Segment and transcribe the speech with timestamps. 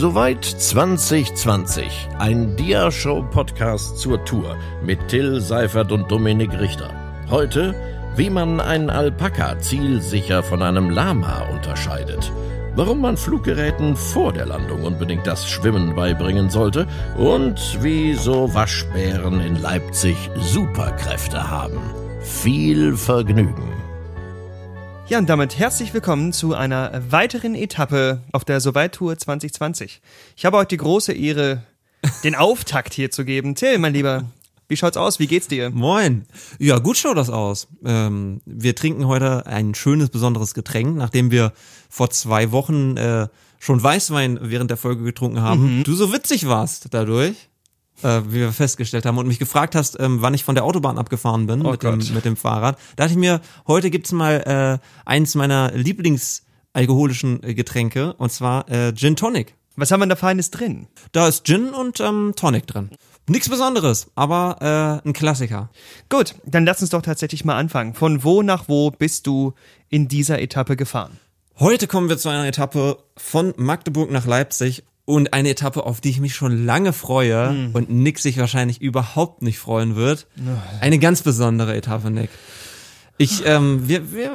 [0.00, 2.08] Soweit 2020.
[2.18, 6.90] Ein Dia-Show-Podcast zur Tour mit Till Seifert und Dominik Richter.
[7.28, 7.74] Heute,
[8.16, 12.32] wie man einen Alpaka zielsicher von einem Lama unterscheidet.
[12.76, 16.86] Warum man Fluggeräten vor der Landung unbedingt das Schwimmen beibringen sollte
[17.18, 21.78] und wieso Waschbären in Leipzig Superkräfte haben.
[22.22, 23.89] Viel Vergnügen.
[25.10, 30.00] Ja, und damit herzlich willkommen zu einer weiteren Etappe auf der Soweit-Tour 2020.
[30.36, 31.64] Ich habe heute die große Ehre,
[32.22, 33.56] den Auftakt hier zu geben.
[33.56, 34.30] Till, mein Lieber,
[34.68, 35.18] wie schaut's aus?
[35.18, 35.70] Wie geht's dir?
[35.70, 36.26] Moin.
[36.60, 37.66] Ja, gut schaut das aus.
[37.84, 41.54] Ähm, wir trinken heute ein schönes, besonderes Getränk, nachdem wir
[41.88, 43.26] vor zwei Wochen äh,
[43.58, 45.78] schon Weißwein während der Folge getrunken haben.
[45.78, 45.82] Mhm.
[45.82, 47.49] Du so witzig warst dadurch
[48.02, 50.98] äh, wie wir festgestellt haben, und mich gefragt hast, ähm, wann ich von der Autobahn
[50.98, 54.80] abgefahren bin oh mit, dem, mit dem Fahrrad, da dachte ich mir, heute gibt's mal
[54.82, 59.54] äh, eins meiner Lieblingsalkoholischen äh, Getränke, und zwar äh, Gin Tonic.
[59.76, 60.88] Was haben wir da Feines drin?
[61.12, 62.90] Da ist Gin und ähm, Tonic drin.
[63.28, 65.70] Nichts Besonderes, aber äh, ein Klassiker.
[66.08, 67.94] Gut, dann lass uns doch tatsächlich mal anfangen.
[67.94, 69.54] Von wo nach wo bist du
[69.88, 71.18] in dieser Etappe gefahren?
[71.58, 76.10] Heute kommen wir zu einer Etappe von Magdeburg nach Leipzig und eine Etappe, auf die
[76.10, 77.70] ich mich schon lange freue mhm.
[77.72, 80.26] und Nick sich wahrscheinlich überhaupt nicht freuen wird.
[80.80, 82.30] Eine ganz besondere Etappe, Nick.
[83.18, 84.30] Ich, ähm, wir, wir,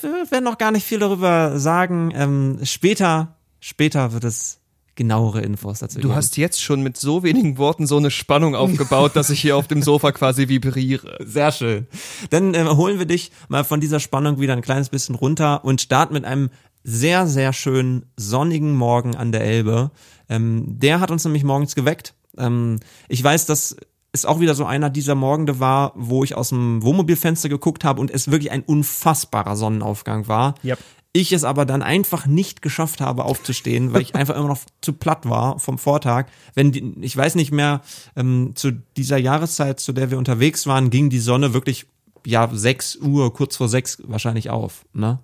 [0.00, 2.12] wir werden noch gar nicht viel darüber sagen.
[2.14, 4.58] Ähm, später, später wird es
[4.98, 6.00] genauere Infos dazu.
[6.00, 6.16] Du geben.
[6.16, 9.68] hast jetzt schon mit so wenigen Worten so eine Spannung aufgebaut, dass ich hier auf
[9.68, 11.16] dem Sofa quasi vibriere.
[11.24, 11.86] Sehr schön.
[12.30, 15.80] Dann äh, holen wir dich mal von dieser Spannung wieder ein kleines bisschen runter und
[15.80, 16.50] starten mit einem
[16.88, 19.90] sehr, sehr schönen sonnigen Morgen an der Elbe.
[20.28, 22.14] Ähm, der hat uns nämlich morgens geweckt.
[22.38, 23.76] Ähm, ich weiß, dass
[24.12, 28.00] es auch wieder so einer dieser Morgende war, wo ich aus dem Wohnmobilfenster geguckt habe
[28.00, 30.54] und es wirklich ein unfassbarer Sonnenaufgang war.
[30.64, 30.78] Yep.
[31.12, 34.94] Ich es aber dann einfach nicht geschafft habe aufzustehen, weil ich einfach immer noch zu
[34.94, 36.26] platt war vom Vortag.
[36.54, 37.82] Wenn die, ich weiß nicht mehr,
[38.16, 41.86] ähm, zu dieser Jahreszeit, zu der wir unterwegs waren, ging die Sonne wirklich
[42.24, 44.86] ja sechs Uhr, kurz vor sechs wahrscheinlich auf.
[44.94, 45.18] Ne?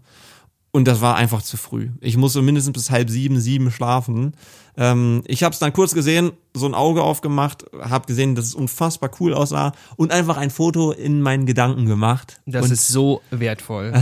[0.75, 1.91] Und das war einfach zu früh.
[2.01, 4.33] Ich musste mindestens bis halb sieben, sieben schlafen.
[4.77, 8.57] Ähm, ich habe es dann kurz gesehen, so ein Auge aufgemacht, habe gesehen, dass es
[8.57, 12.41] unfassbar cool aussah und einfach ein Foto in meinen Gedanken gemacht.
[12.45, 13.93] Das und ist so wertvoll.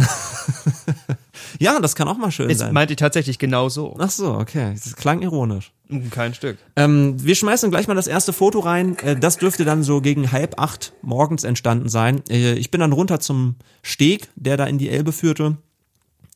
[1.58, 2.72] ja, das kann auch mal schön es sein.
[2.72, 3.94] meinte ich tatsächlich genau so.
[3.98, 4.72] Ach so, okay.
[4.72, 5.72] Das klang ironisch.
[6.10, 6.56] Kein Stück.
[6.76, 8.96] Ähm, wir schmeißen gleich mal das erste Foto rein.
[9.00, 12.22] Äh, das dürfte dann so gegen halb acht morgens entstanden sein.
[12.30, 15.58] Äh, ich bin dann runter zum Steg, der da in die Elbe führte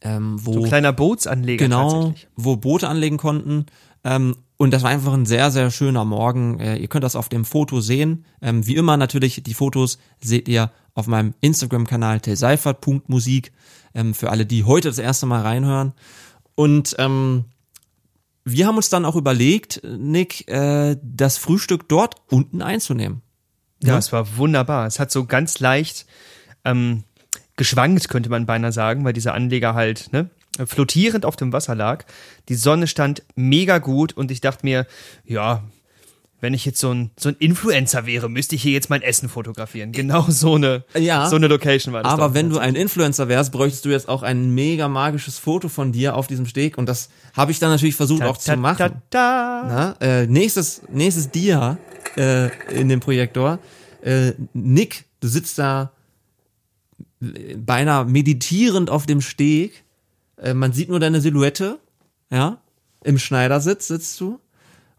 [0.03, 3.67] ähm, wo so ein kleiner Bootsanleger genau, wo Boote anlegen konnten.
[4.05, 6.59] Ähm, und das war einfach ein sehr, sehr schöner Morgen.
[6.61, 8.25] Äh, ihr könnt das auf dem Foto sehen.
[8.41, 13.53] Ähm, wie immer natürlich, die Fotos seht ihr auf meinem Instagram-Kanal telseifert.musik
[13.95, 15.93] ähm, für alle, die heute das erste Mal reinhören.
[16.55, 17.45] Und ähm,
[18.45, 23.23] wir haben uns dann auch überlegt, Nick, äh, das Frühstück dort unten einzunehmen.
[23.83, 24.87] Ja, ja, es war wunderbar.
[24.87, 26.07] Es hat so ganz leicht
[26.65, 27.05] ähm,
[27.56, 30.31] geschwankt, könnte man beinahe sagen, weil dieser Anleger halt ne,
[30.65, 32.05] flottierend auf dem Wasser lag.
[32.49, 34.87] Die Sonne stand mega gut und ich dachte mir,
[35.25, 35.62] ja,
[36.41, 39.28] wenn ich jetzt so ein, so ein Influencer wäre, müsste ich hier jetzt mein Essen
[39.28, 39.93] fotografieren.
[39.93, 42.12] Genau so eine, ja, so eine Location war das.
[42.12, 45.93] Aber wenn du ein Influencer wärst, bräuchtest du jetzt auch ein mega magisches Foto von
[45.93, 48.56] dir auf diesem Steg und das habe ich dann natürlich versucht ta, auch ta, zu
[48.59, 49.03] machen.
[49.11, 51.78] Ta, Na, äh, nächstes, nächstes Dia
[52.16, 53.59] äh, in dem Projektor.
[54.03, 55.91] Äh, Nick, du sitzt da
[57.57, 59.85] beinahe meditierend auf dem Steg.
[60.37, 61.79] Äh, man sieht nur deine Silhouette,
[62.31, 62.61] ja.
[63.05, 64.41] Im Schneidersitz sitzt du.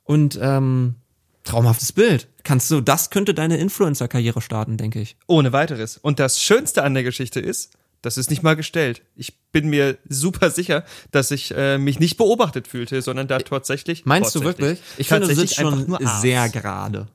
[0.04, 0.96] Und ähm,
[1.44, 2.28] traumhaftes Bild.
[2.44, 5.18] Kannst du, das könnte deine Influencer-Karriere starten, denke ich.
[5.28, 5.98] Ohne weiteres.
[5.98, 9.02] Und das Schönste an der Geschichte ist, das ist nicht mal gestellt.
[9.16, 14.06] Ich bin mir super sicher, dass ich äh, mich nicht beobachtet fühlte, sondern da tatsächlich.
[14.06, 14.80] Meinst du wirklich?
[14.98, 17.08] Ich finde, du sitzt schon sehr gerade.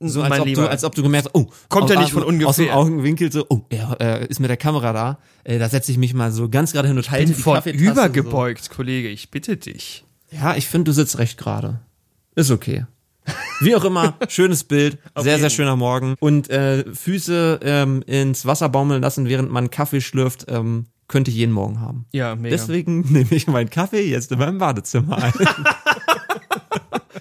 [0.00, 2.48] So, als, ob du, als ob du gemerkt hast, oh, kommt ja nicht von ungefähr.
[2.48, 5.18] Aus dem Augenwinkel so, oh, er äh, ist mit der Kamera da.
[5.44, 8.64] Äh, da setze ich mich mal so ganz gerade hin und halte die vor übergebeugt,
[8.64, 8.74] so.
[8.74, 10.04] Kollege, ich bitte dich.
[10.30, 11.80] Ja, ich finde, du sitzt recht gerade.
[12.34, 12.86] Ist okay.
[13.60, 16.16] Wie auch immer, schönes Bild, sehr, sehr schöner Morgen.
[16.20, 21.36] Und äh, Füße ähm, ins Wasser baumeln lassen, während man Kaffee schlürft, ähm, könnte ich
[21.36, 22.06] jeden Morgen haben.
[22.12, 22.56] Ja, mega.
[22.56, 25.32] Deswegen nehme ich meinen Kaffee jetzt in meinem Badezimmer ein.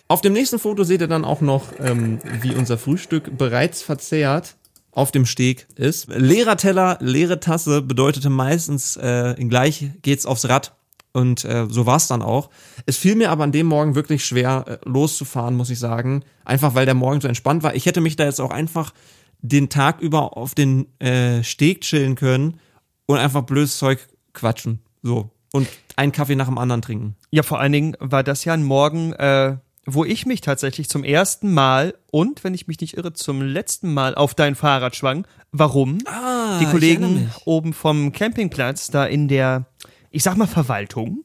[0.07, 4.55] Auf dem nächsten Foto seht ihr dann auch noch, ähm, wie unser Frühstück bereits verzehrt
[4.91, 6.07] auf dem Steg ist.
[6.07, 10.75] Leerer Teller, leere Tasse bedeutete meistens äh, gleich geht's aufs Rad.
[11.13, 12.49] Und äh, so war's dann auch.
[12.87, 16.23] Es fiel mir aber an dem Morgen wirklich schwer, äh, loszufahren, muss ich sagen.
[16.43, 17.75] Einfach weil der Morgen so entspannt war.
[17.75, 18.93] Ich hätte mich da jetzt auch einfach
[19.41, 22.59] den Tag über auf den äh, Steg chillen können
[23.05, 23.99] und einfach blödes Zeug
[24.33, 24.79] quatschen.
[25.03, 25.29] So.
[25.51, 27.15] Und einen Kaffee nach dem anderen trinken.
[27.29, 31.03] Ja, vor allen Dingen war das ja ein Morgen, äh, wo ich mich tatsächlich zum
[31.03, 35.27] ersten Mal und, wenn ich mich nicht irre, zum letzten Mal auf dein Fahrrad schwang.
[35.51, 35.97] Warum?
[36.05, 39.65] Ah, Die Kollegen oben vom Campingplatz, da in der,
[40.09, 41.23] ich sag mal, Verwaltung,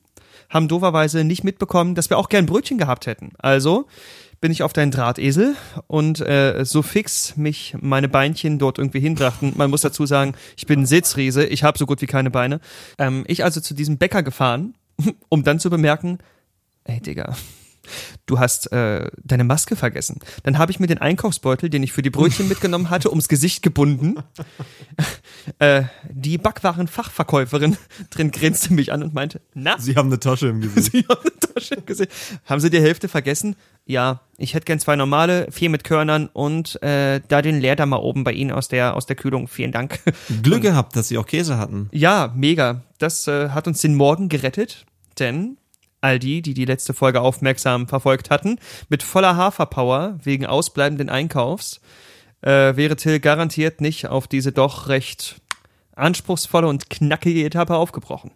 [0.50, 3.32] haben dooferweise nicht mitbekommen, dass wir auch gern Brötchen gehabt hätten.
[3.38, 3.86] Also
[4.40, 5.56] bin ich auf deinen Drahtesel
[5.88, 9.52] und äh, so fix mich meine Beinchen dort irgendwie hinbrachten.
[9.56, 12.60] Man muss dazu sagen, ich bin ein Sitzriese, ich habe so gut wie keine Beine.
[12.98, 14.74] Ähm, ich also zu diesem Bäcker gefahren,
[15.28, 16.18] um dann zu bemerken,
[16.84, 17.36] ey Digga,
[18.26, 20.20] du hast äh, deine Maske vergessen.
[20.42, 23.62] Dann habe ich mir den Einkaufsbeutel, den ich für die Brötchen mitgenommen hatte, ums Gesicht
[23.62, 24.16] gebunden.
[25.58, 27.76] äh, die Backwarenfachverkäuferin
[28.10, 30.92] drin grinste mich an und meinte, na, Sie haben eine Tasche im Gesicht.
[30.92, 32.08] Sie haben eine Tasche gesehen.
[32.44, 33.56] Haben Sie die Hälfte vergessen?
[33.86, 37.86] Ja, ich hätte gern zwei normale, vier mit Körnern und äh, da den Leer da
[37.86, 39.48] mal oben bei Ihnen aus der aus der Kühlung.
[39.48, 40.00] Vielen Dank.
[40.42, 41.88] Glück gehabt, dass sie auch Käse hatten.
[41.92, 42.82] Ja, mega.
[42.98, 44.86] Das äh, hat uns den Morgen gerettet,
[45.18, 45.56] denn
[46.00, 48.58] all die, die die letzte Folge aufmerksam verfolgt hatten,
[48.88, 51.80] mit voller Haferpower wegen ausbleibenden Einkaufs,
[52.42, 55.40] äh, wäre Till garantiert nicht auf diese doch recht
[55.96, 58.30] anspruchsvolle und knackige Etappe aufgebrochen.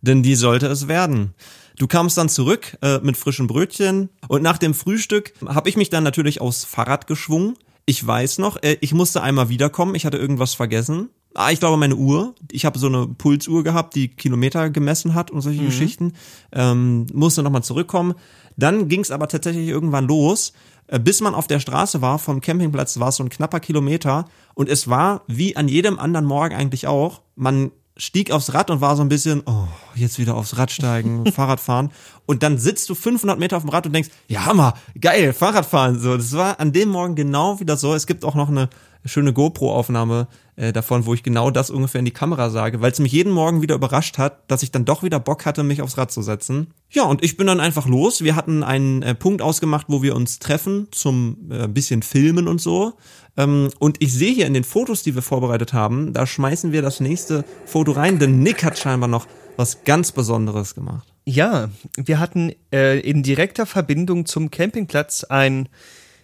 [0.00, 1.34] Denn die sollte es werden.
[1.76, 5.90] Du kamst dann zurück äh, mit frischen Brötchen und nach dem Frühstück habe ich mich
[5.90, 7.56] dann natürlich aufs Fahrrad geschwungen.
[7.86, 11.10] Ich weiß noch, äh, ich musste einmal wiederkommen, ich hatte irgendwas vergessen.
[11.34, 12.34] Ah, ich glaube meine Uhr.
[12.50, 16.14] Ich habe so eine Pulsuhr gehabt, die Kilometer gemessen hat und solche Geschichten.
[16.52, 18.14] Ähm, musste nochmal zurückkommen.
[18.56, 20.52] Dann ging es aber tatsächlich irgendwann los.
[20.88, 24.24] Äh, Bis man auf der Straße war, vom Campingplatz war es so ein knapper Kilometer.
[24.54, 28.80] Und es war, wie an jedem anderen Morgen eigentlich auch, man stieg aufs Rad und
[28.80, 31.90] war so ein bisschen, oh, jetzt wieder aufs Rad steigen, Fahrrad fahren.
[32.26, 35.66] Und dann sitzt du 500 Meter auf dem Rad und denkst, ja Hammer, geil, Fahrrad
[35.66, 35.98] fahren.
[36.00, 37.94] So, das war an dem Morgen genau wieder so.
[37.94, 38.68] Es gibt auch noch eine
[39.04, 42.98] schöne GoPro-Aufnahme äh, davon, wo ich genau das ungefähr in die Kamera sage, weil es
[42.98, 45.96] mich jeden Morgen wieder überrascht hat, dass ich dann doch wieder Bock hatte, mich aufs
[45.96, 46.68] Rad zu setzen.
[46.90, 48.22] Ja, und ich bin dann einfach los.
[48.22, 52.60] Wir hatten einen äh, Punkt ausgemacht, wo wir uns treffen zum äh, bisschen Filmen und
[52.60, 52.94] so.
[53.36, 56.82] Ähm, und ich sehe hier in den Fotos, die wir vorbereitet haben, da schmeißen wir
[56.82, 59.26] das nächste Foto rein, denn Nick hat scheinbar noch
[59.56, 61.12] was ganz Besonderes gemacht.
[61.24, 65.68] Ja, wir hatten äh, in direkter Verbindung zum Campingplatz ein,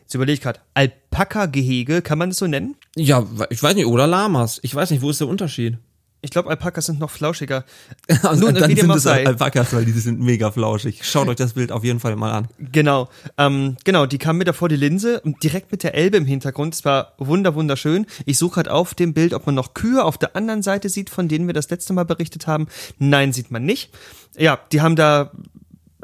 [0.06, 2.76] jetzt überlege ich gerade, Alpaka-Gehege, kann man das so nennen?
[2.94, 4.60] Ja, ich weiß nicht, oder Lamas.
[4.62, 5.78] Ich weiß nicht, wo ist der Unterschied?
[6.22, 7.64] Ich glaube, Alpakas sind noch flauschiger.
[8.22, 9.06] Also, Nun, dann wie dem sind es.
[9.06, 11.00] Alpakas, weil die sind mega flauschig.
[11.04, 12.48] Schaut euch das Bild auf jeden Fall mal an.
[12.58, 16.16] Genau, ähm, genau, die kamen mir da vor die Linse und direkt mit der Elbe
[16.16, 16.74] im Hintergrund.
[16.74, 18.06] Es war wunder wunderschön.
[18.24, 21.10] Ich suche halt auf dem Bild, ob man noch Kühe auf der anderen Seite sieht,
[21.10, 22.68] von denen wir das letzte Mal berichtet haben.
[22.98, 23.90] Nein, sieht man nicht.
[24.36, 25.32] Ja, die haben da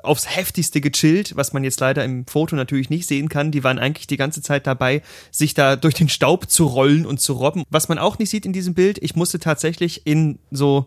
[0.03, 3.51] aufs heftigste gechillt, was man jetzt leider im Foto natürlich nicht sehen kann.
[3.51, 7.21] Die waren eigentlich die ganze Zeit dabei, sich da durch den Staub zu rollen und
[7.21, 7.65] zu robben.
[7.71, 10.87] Was man auch nicht sieht in diesem Bild, ich musste tatsächlich in so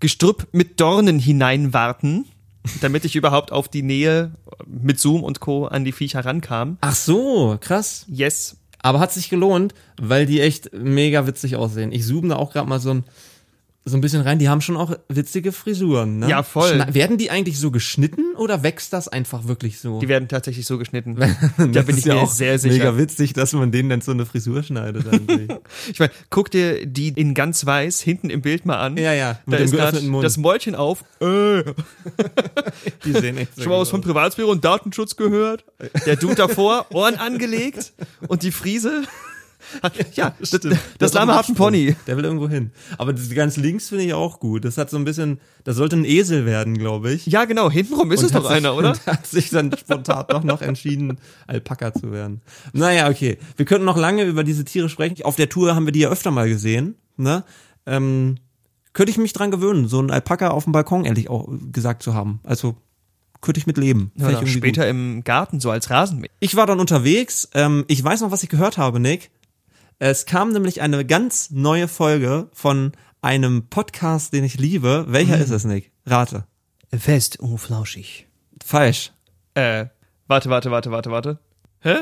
[0.00, 2.26] Gestrüpp mit Dornen hineinwarten,
[2.80, 4.32] damit ich überhaupt auf die Nähe
[4.66, 5.66] mit Zoom und Co.
[5.66, 6.78] an die Viecher rankam.
[6.80, 8.04] Ach so, krass.
[8.08, 8.56] Yes.
[8.82, 11.92] Aber hat sich gelohnt, weil die echt mega witzig aussehen.
[11.92, 13.04] Ich zoome da auch gerade mal so ein,
[13.88, 14.40] so ein bisschen rein.
[14.40, 16.28] Die haben schon auch witzige Frisuren, ne?
[16.28, 16.70] Ja, voll.
[16.74, 20.00] Schna werden die eigentlich so geschnitten oder wächst das einfach wirklich so?
[20.00, 21.14] Die werden tatsächlich so geschnitten.
[21.56, 22.74] da da bin ich mir sehr sicher.
[22.74, 25.06] Mega witzig, dass man denen dann so eine Frisur schneidet.
[25.90, 28.96] Ich meine, guck dir die in ganz weiß hinten im Bild mal an.
[28.96, 30.24] ja, ja, Da mit dem ist geöffneten Mund.
[30.24, 31.04] das Mäulchen auf.
[31.20, 31.62] Äh,
[33.04, 35.64] die sehen echt so schon mal was gut vom Privatsphäre und Datenschutz gehört?
[36.06, 37.92] Der Dude davor, Ohren angelegt
[38.26, 39.04] und die Friese.
[40.14, 41.96] Ja, das, das, das Lama hat einen Pony.
[42.06, 42.70] Der will irgendwo hin.
[42.98, 44.64] Aber das ganz links finde ich auch gut.
[44.64, 47.26] Das hat so ein bisschen, das sollte ein Esel werden, glaube ich.
[47.26, 48.90] Ja, genau, hintenrum ist Und es doch einer, oder?
[49.06, 52.40] Und hat sich dann spontan doch noch entschieden, Alpaka zu werden.
[52.72, 53.38] Naja, okay.
[53.56, 55.22] Wir könnten noch lange über diese Tiere sprechen.
[55.24, 56.96] Auf der Tour haben wir die ja öfter mal gesehen.
[57.16, 57.44] Ne?
[57.86, 58.36] Ähm,
[58.92, 62.14] könnte ich mich dran gewöhnen, so einen Alpaka auf dem Balkon, ehrlich auch gesagt zu
[62.14, 62.40] haben.
[62.44, 62.76] Also
[63.40, 64.12] könnte ich mit leben.
[64.14, 64.90] Ich irgendwie später gut.
[64.90, 66.30] im Garten, so als Rasenmäher.
[66.40, 67.48] Ich war dann unterwegs.
[67.54, 69.30] Ähm, ich weiß noch, was ich gehört habe, Nick.
[69.98, 75.06] Es kam nämlich eine ganz neue Folge von einem Podcast, den ich liebe.
[75.08, 75.90] Welcher ist es, Nick?
[76.04, 76.44] Rate.
[76.94, 78.26] Fest und flauschig.
[78.62, 79.12] Falsch.
[79.54, 79.86] Äh,
[80.26, 81.38] warte, warte, warte, warte, warte.
[81.80, 81.96] Hä?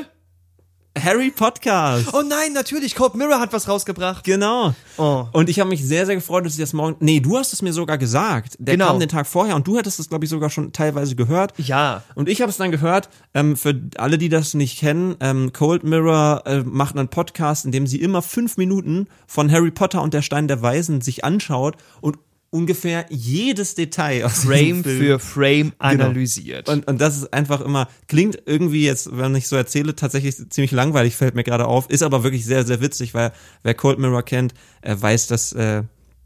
[1.01, 2.07] Harry Podcast.
[2.13, 4.23] Oh nein, natürlich, Cold Mirror hat was rausgebracht.
[4.23, 4.73] Genau.
[4.97, 5.25] Oh.
[5.33, 6.95] Und ich habe mich sehr, sehr gefreut, dass ich das morgen.
[6.99, 8.55] Nee, du hast es mir sogar gesagt.
[8.59, 8.87] Der Genau.
[8.87, 11.53] kam den Tag vorher und du hättest es, glaube ich, sogar schon teilweise gehört.
[11.57, 12.03] Ja.
[12.15, 15.83] Und ich habe es dann gehört, ähm, für alle, die das nicht kennen, ähm, Cold
[15.83, 20.13] Mirror äh, macht einen Podcast, in dem sie immer fünf Minuten von Harry Potter und
[20.13, 22.17] der Stein der Weisen sich anschaut und
[22.55, 26.69] ungefähr jedes Detail aus Frame für Frame analysiert.
[26.69, 30.71] und, und das ist einfach immer, klingt irgendwie jetzt, wenn ich so erzähle, tatsächlich ziemlich
[30.71, 33.33] langweilig, fällt mir gerade auf, ist aber wirklich sehr, sehr witzig, weil
[33.63, 35.83] wer Cold Mirror kennt, äh, weiß, dass, äh,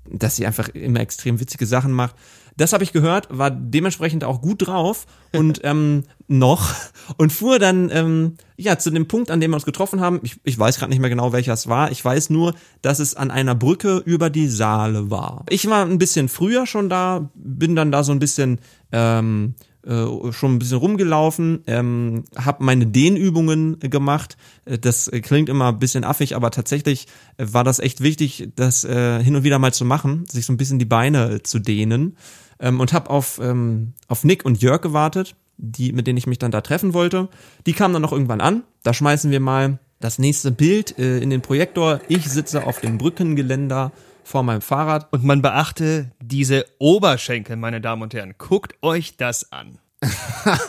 [0.10, 2.16] dass sie einfach immer extrem witzige Sachen macht.
[2.58, 6.74] das habe ich gehört, war dementsprechend auch gut drauf und ähm, noch
[7.18, 10.20] und fuhr dann ähm, ja zu dem Punkt, an dem wir uns getroffen haben.
[10.24, 11.92] Ich, ich weiß gerade nicht mehr genau, welcher es war.
[11.92, 15.46] Ich weiß nur, dass es an einer Brücke über die Saale war.
[15.50, 18.60] Ich war ein bisschen früher schon da, bin dann da so ein bisschen
[18.92, 19.56] ähm,
[19.90, 24.38] äh, schon ein bisschen rumgelaufen, ähm, habe meine Dehnübungen gemacht.
[24.66, 28.84] Äh, das klingt immer ein bisschen affig, aber tatsächlich äh, war das echt wichtig, das
[28.84, 31.58] äh, hin und wieder mal zu machen, sich so ein bisschen die Beine äh, zu
[31.58, 32.18] dehnen.
[32.60, 36.40] Ähm, und habe auf, ähm, auf Nick und Jörg gewartet, die, mit denen ich mich
[36.40, 37.30] dann da treffen wollte.
[37.66, 38.64] Die kamen dann noch irgendwann an.
[38.84, 42.00] Da schmeißen wir mal das nächste Bild äh, in den Projektor.
[42.08, 43.92] Ich sitze auf dem Brückengeländer
[44.30, 45.08] vor meinem Fahrrad.
[45.12, 48.36] Und man beachte diese Oberschenkel, meine Damen und Herren.
[48.38, 49.80] Guckt euch das an.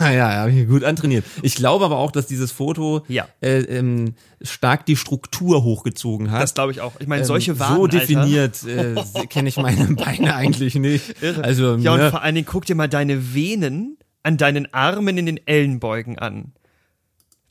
[0.01, 1.23] ja, ja, habe ich gut antrainiert.
[1.41, 3.27] Ich glaube aber auch, dass dieses Foto Ja.
[3.39, 6.41] äh, ähm, stark die Struktur hochgezogen hat.
[6.41, 6.93] Das glaube ich auch.
[6.99, 8.95] Ich meine, Ähm, solche Waden, so definiert äh,
[9.29, 11.15] kenne ich meine Beine eigentlich nicht.
[11.41, 15.17] Also Ja, und ne, vor allen Dingen guck dir mal deine Venen an deinen Armen
[15.17, 16.51] in den Ellenbeugen an.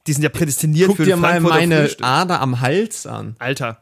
[0.06, 2.04] Die sind ja prädestiniert guck für dir ein mal meine Frühstück.
[2.06, 3.36] Ader am Hals an.
[3.38, 3.80] Alter.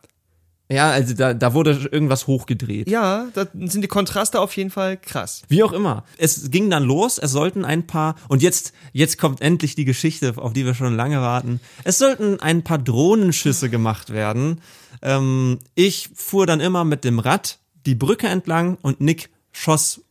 [0.71, 2.91] Ja, also da, da wurde irgendwas hochgedreht.
[2.91, 5.43] Ja, da sind die Kontraste auf jeden Fall krass.
[5.49, 6.05] Wie auch immer.
[6.19, 10.35] Es ging dann los, es sollten ein paar, und jetzt, jetzt kommt endlich die Geschichte,
[10.37, 11.61] auf die wir schon lange warten.
[11.85, 14.61] Es sollten ein paar Drohnenschüsse gemacht werden.
[15.01, 20.03] Ähm, ich fuhr dann immer mit dem Rad die Brücke entlang und Nick schoss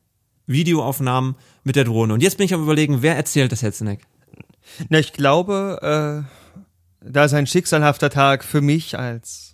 [0.47, 2.13] Videoaufnahmen mit der Drohne.
[2.15, 3.99] Und jetzt bin ich am überlegen, wer erzählt das jetzt, Nick?
[4.89, 9.46] Na, ich glaube, äh, da ist ein schicksalhafter Tag für mich als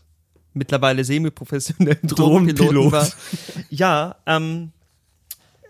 [0.53, 2.91] mittlerweile semi-professionellen Drohnenpiloten Drohnenpilot.
[2.91, 3.09] war.
[3.69, 4.71] Ja, ähm,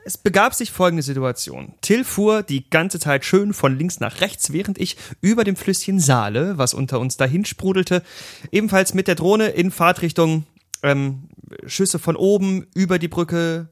[0.06, 1.74] es begab sich folgende Situation.
[1.82, 6.00] Till fuhr die ganze Zeit schön von links nach rechts, während ich über dem Flüsschen
[6.00, 8.04] Saale, was unter uns dahin sprudelte,
[8.52, 10.46] ebenfalls mit der Drohne in Fahrtrichtung
[10.82, 11.30] ähm,
[11.66, 13.70] Schüsse von oben über die Brücke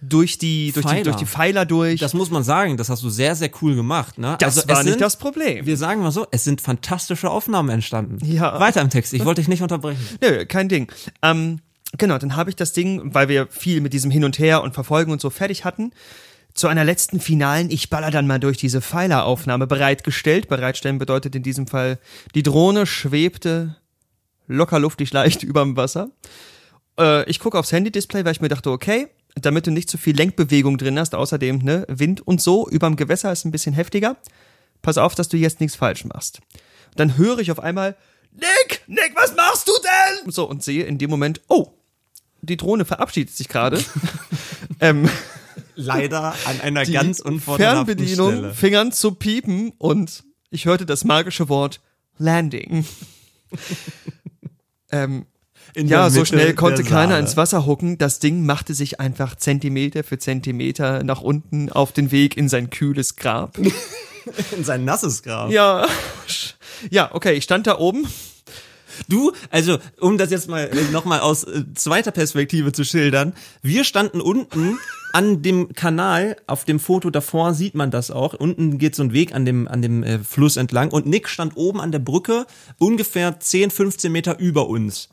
[0.00, 1.04] durch die durch die Pfeiler.
[1.04, 2.00] durch die Pfeiler durch.
[2.00, 4.18] Das muss man sagen, das hast du sehr, sehr cool gemacht.
[4.18, 4.36] Ne?
[4.38, 5.66] Das also, war nicht sind, das Problem.
[5.66, 8.18] Wir sagen mal so, es sind fantastische Aufnahmen entstanden.
[8.24, 8.60] Ja.
[8.60, 10.00] Weiter im Text, ich wollte dich nicht unterbrechen.
[10.20, 10.90] Nö, kein Ding.
[11.22, 11.60] Ähm,
[11.96, 14.74] genau, dann habe ich das Ding, weil wir viel mit diesem Hin und Her und
[14.74, 15.92] Verfolgen und so fertig hatten,
[16.54, 20.48] zu einer letzten finalen, ich baller dann mal durch diese Pfeileraufnahme bereitgestellt.
[20.48, 21.98] Bereitstellen bedeutet in diesem Fall,
[22.34, 23.76] die Drohne schwebte
[24.48, 26.10] locker luftig leicht überm Wasser.
[26.98, 29.08] Äh, ich gucke aufs Handy-Display, weil ich mir dachte, okay,
[29.44, 33.32] damit du nicht zu viel Lenkbewegung drin hast, außerdem ne, Wind und so, überm Gewässer
[33.32, 34.16] ist ein bisschen heftiger.
[34.82, 36.40] Pass auf, dass du jetzt nichts falsch machst.
[36.96, 37.96] Dann höre ich auf einmal,
[38.32, 40.30] Nick, Nick, was machst du denn?
[40.30, 41.72] So, und sehe in dem Moment, oh,
[42.40, 43.82] die Drohne verabschiedet sich gerade.
[44.80, 45.08] ähm,
[45.74, 48.54] Leider an einer die ganz unvorteilhaften Fernbedienung Stelle.
[48.54, 51.80] fing an zu piepen und ich hörte das magische Wort
[52.18, 52.84] Landing.
[54.90, 55.26] ähm,
[55.76, 57.98] ja, so schnell konnte keiner ins Wasser hucken.
[57.98, 62.70] Das Ding machte sich einfach Zentimeter für Zentimeter nach unten auf den Weg in sein
[62.70, 63.58] kühles Grab.
[64.56, 65.50] in sein nasses Grab.
[65.50, 65.86] ja,
[66.90, 68.06] ja, okay, ich stand da oben.
[69.06, 73.32] Du, also um das jetzt mal nochmal aus äh, zweiter Perspektive zu schildern,
[73.62, 74.78] wir standen unten
[75.12, 78.34] an dem Kanal, auf dem Foto davor sieht man das auch.
[78.34, 81.56] Unten geht so ein Weg an dem, an dem äh, Fluss entlang und Nick stand
[81.56, 82.46] oben an der Brücke,
[82.78, 85.08] ungefähr 10, 15 Meter über uns.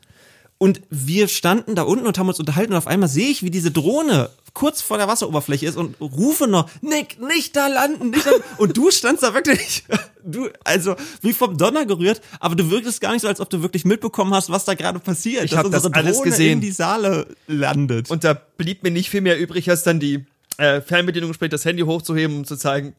[0.58, 3.50] Und wir standen da unten und haben uns unterhalten und auf einmal sehe ich, wie
[3.50, 8.24] diese Drohne kurz vor der Wasseroberfläche ist und rufe noch, Nick, nicht da landen, nicht
[8.24, 9.84] da Und du standst da wirklich,
[10.24, 13.60] du, also wie vom Donner gerührt, aber du wirktest gar nicht so, als ob du
[13.60, 15.44] wirklich mitbekommen hast, was da gerade passiert.
[15.44, 16.52] Ich dass hab das alles Drohne gesehen.
[16.54, 18.10] in die Saale landet.
[18.10, 20.24] Und da blieb mir nicht viel mehr übrig, als dann die
[20.56, 22.94] äh, Fernbedienung später das Handy hochzuheben, um zu zeigen,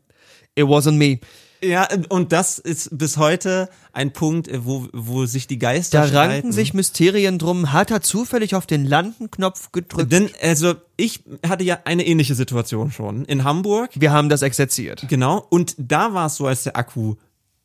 [0.53, 1.19] it wasn't me.
[1.63, 6.11] Ja, und das ist bis heute ein Punkt, wo, wo sich die Geister Da ranken
[6.11, 6.51] streiten.
[6.51, 7.73] sich Mysterien drum.
[7.73, 10.11] Hat er zufällig auf den Landenknopf gedrückt?
[10.11, 13.91] Denn, also, ich hatte ja eine ähnliche Situation schon in Hamburg.
[13.95, 15.05] Wir haben das exerziert.
[15.09, 15.45] Genau.
[15.49, 17.15] Und da war es so, als der Akku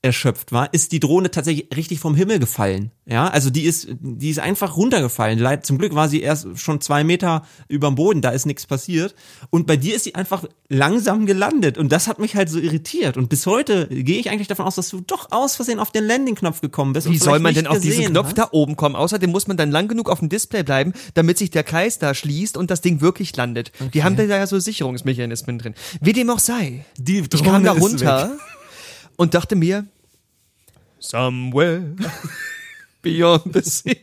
[0.03, 2.91] erschöpft war, ist die Drohne tatsächlich richtig vom Himmel gefallen.
[3.07, 5.39] Ja, also die ist, die ist einfach runtergefallen.
[5.39, 9.15] Leid, zum Glück war sie erst schon zwei Meter überm Boden, da ist nichts passiert.
[9.51, 11.79] Und bei dir ist sie einfach langsam gelandet.
[11.79, 13.17] Und das hat mich halt so irritiert.
[13.17, 16.05] Und bis heute gehe ich eigentlich davon aus, dass du doch aus Versehen auf den
[16.05, 17.09] Landing-Knopf gekommen bist.
[17.09, 18.39] Wie soll man denn auf diesen Knopf hast.
[18.39, 18.97] da oben kommen?
[18.97, 22.15] Außerdem muss man dann lang genug auf dem Display bleiben, damit sich der Kreis da
[22.15, 23.71] schließt und das Ding wirklich landet.
[23.95, 25.75] Die haben da ja so Sicherungsmechanismen drin.
[26.01, 26.85] Wie dem auch sei.
[26.99, 28.37] Die Ich Drohne kam da ist runter
[29.23, 29.87] und dachte mir,
[30.99, 31.95] somewhere
[33.03, 33.95] beyond the sea,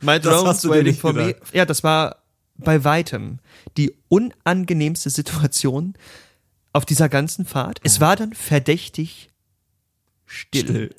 [0.00, 1.34] my drone's waiting for me.
[1.52, 2.22] Ja, das war
[2.56, 3.40] bei weitem
[3.76, 5.94] die unangenehmste Situation
[6.72, 7.80] auf dieser ganzen Fahrt.
[7.82, 9.28] Es war dann verdächtig
[10.24, 10.62] still.
[10.62, 10.94] Still.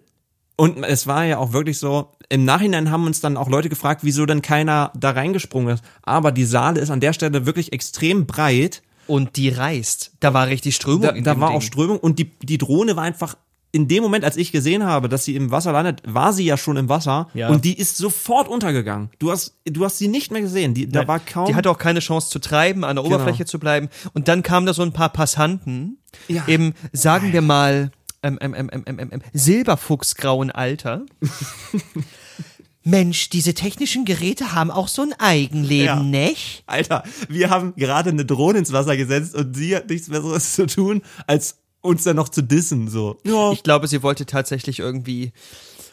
[0.57, 4.01] Und es war ja auch wirklich so, im Nachhinein haben uns dann auch Leute gefragt,
[4.03, 5.83] wieso denn keiner da reingesprungen ist.
[6.01, 10.13] Aber die Saale ist an der Stelle wirklich extrem breit Und die reißt.
[10.19, 11.01] Da war richtig Strömung.
[11.01, 11.57] Da, da war Ding.
[11.57, 13.37] auch Strömung und die, die Drohne war einfach
[13.75, 16.55] in dem Moment, als ich gesehen habe, dass sie im Wasser landet, war sie ja
[16.55, 17.49] schon im Wasser Ja.
[17.49, 19.09] und die ist sofort untergegangen.
[19.19, 20.73] Du hast, du hast sie nicht mehr gesehen.
[20.73, 21.45] Die, da Nein, war kaum.
[21.47, 23.15] Die hatte auch keine Chance zu treiben, an der Genau.
[23.17, 23.89] Oberfläche zu bleiben.
[24.13, 25.97] Und dann kamen da so ein paar Passanten,
[26.29, 26.47] Ja.
[26.47, 27.91] eben, sagen wir mal,
[28.23, 31.03] ähm, ähm, ähm, ähm, ähm, ähm, Silberfuchsgrauen Alter.
[32.87, 35.95] Mensch, diese technischen Geräte haben auch so ein Eigenleben, Ja.
[36.01, 36.63] nicht?
[36.67, 40.67] Alter, wir haben gerade eine Drohne ins Wasser gesetzt und sie hat nichts Besseres zu
[40.67, 43.17] tun, als uns dann noch zu dissen, so.
[43.23, 45.31] Ja, Ich glaube, sie wollte tatsächlich irgendwie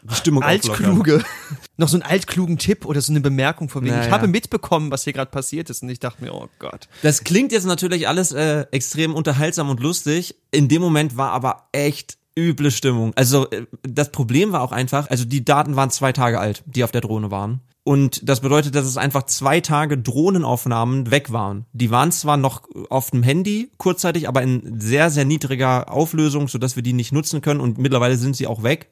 [0.03, 1.25] die Stimmung altkluge,
[1.77, 4.91] noch so einen altklugen Tipp oder so eine Bemerkung von wegen, Na ich habe mitbekommen,
[4.91, 6.89] was hier gerade passiert ist und ich dachte mir, oh Gott.
[7.03, 10.35] Das klingt jetzt natürlich alles äh, extrem unterhaltsam und lustig.
[10.51, 13.13] In dem Moment war aber echt üble Stimmung.
[13.15, 16.85] Also äh, das Problem war auch einfach, also die Daten waren zwei Tage alt, die
[16.85, 17.61] auf der Drohne waren.
[17.85, 21.67] Und das bedeutet, dass es einfach zwei Tage Drohnenaufnahmen weg waren.
[21.73, 26.77] Die waren zwar noch auf dem Handy kurzzeitig, aber in sehr, sehr niedriger Auflösung, sodass
[26.77, 28.89] wir die nicht nutzen können und mittlerweile sind sie auch weg.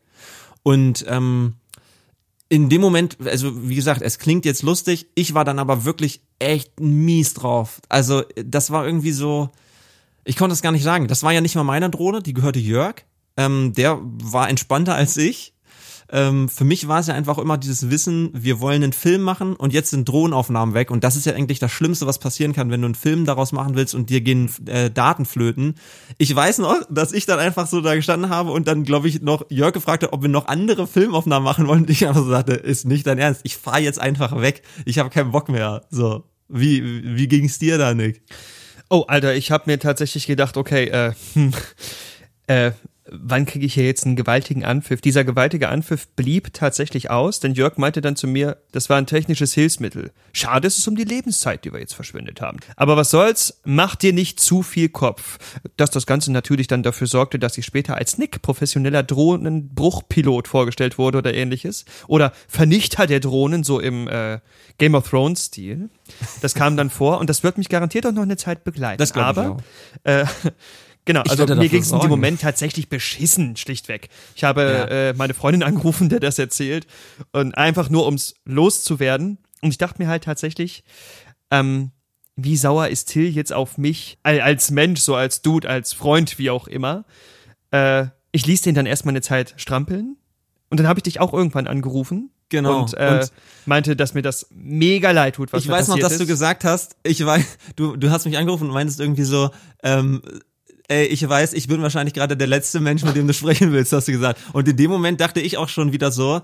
[0.64, 1.54] Und ähm,
[2.48, 6.20] in dem Moment, also wie gesagt, es klingt jetzt lustig, ich war dann aber wirklich
[6.40, 7.80] echt mies drauf.
[7.88, 9.50] Also das war irgendwie so,
[10.24, 11.06] ich konnte es gar nicht sagen.
[11.06, 13.04] Das war ja nicht mal meine Drohne, die gehörte Jörg.
[13.40, 15.54] Ähm, der war entspannter als ich.
[16.12, 19.54] Ähm, für mich war es ja einfach immer dieses Wissen, wir wollen einen Film machen
[19.54, 22.70] und jetzt sind Drohnenaufnahmen weg und das ist ja eigentlich das Schlimmste, was passieren kann,
[22.70, 25.76] wenn du einen Film daraus machen willst und dir gehen äh, Daten flöten.
[26.18, 29.22] Ich weiß noch, dass ich dann einfach so da gestanden habe und dann, glaube ich,
[29.22, 32.30] noch Jörg gefragt hat, ob wir noch andere Filmaufnahmen machen wollen und ich einfach so
[32.30, 35.82] sagte, ist nicht dein Ernst, ich fahre jetzt einfach weg, ich habe keinen Bock mehr.
[35.90, 38.22] So, wie, wie ging's dir da, Nick?
[38.88, 41.52] Oh, Alter, ich habe mir tatsächlich gedacht, okay, äh, hm,
[42.48, 42.72] äh,
[43.12, 45.00] wann kriege ich hier jetzt einen gewaltigen Anpfiff?
[45.00, 49.06] Dieser gewaltige Anpfiff blieb tatsächlich aus, denn Jörg meinte dann zu mir, das war ein
[49.06, 50.12] technisches Hilfsmittel.
[50.32, 52.58] Schade ist es um die Lebenszeit, die wir jetzt verschwendet haben.
[52.76, 55.38] Aber was soll's, mach dir nicht zu viel Kopf.
[55.76, 60.98] Dass das Ganze natürlich dann dafür sorgte, dass ich später als Nick professioneller Drohnenbruchpilot vorgestellt
[60.98, 61.84] wurde oder ähnliches.
[62.06, 64.38] Oder Vernichter der Drohnen, so im äh,
[64.78, 65.90] Game of Thrones Stil.
[66.40, 68.98] Das kam dann vor und das wird mich garantiert auch noch eine Zeit begleiten.
[68.98, 69.60] Das glaub ich Aber auch.
[70.04, 70.24] äh,
[71.12, 72.08] genau, also werde mir ging es in dem.
[72.10, 74.08] Moment tatsächlich beschissen, schlichtweg.
[74.34, 74.84] Ich habe Ja.
[75.10, 76.86] äh, meine Freundin angerufen, der das erzählt
[77.32, 79.38] und einfach nur ums loszuwerden.
[79.62, 80.84] Und ich dachte mir halt tatsächlich,
[81.50, 81.90] ähm,
[82.36, 86.38] wie sauer ist Till jetzt auf mich al- als Mensch, so als Dude, als Freund,
[86.38, 87.04] wie auch immer.
[87.70, 90.16] Äh, ich ließ den dann erstmal eine Zeit strampeln
[90.70, 92.30] und dann habe ich dich auch irgendwann angerufen.
[92.48, 92.80] Genau.
[92.82, 93.32] Und, äh, Und-
[93.66, 96.24] meinte, dass mir das mega leid tut, was ich mir weiß noch, passiert dass du
[96.24, 96.28] ist.
[96.28, 97.44] gesagt hast, ich weiß,
[97.76, 99.50] du, du hast mich angerufen und meintest irgendwie so,
[99.84, 100.22] ähm,
[100.90, 103.92] ey, ich weiß, ich bin wahrscheinlich gerade der letzte Mensch, mit dem du sprechen willst,
[103.92, 104.40] hast du gesagt.
[104.52, 106.42] Und in dem Moment dachte ich auch schon wieder so,